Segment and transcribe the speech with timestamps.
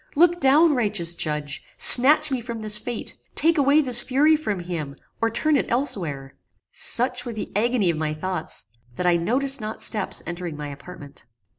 [0.15, 1.61] Look down, righteous Judge!
[1.77, 3.15] snatch me from this fate!
[3.35, 6.33] take away this fury from him, or turn it elsewhere!"
[6.71, 11.25] Such was the agony of my thoughts, that I noticed not steps entering my apartment.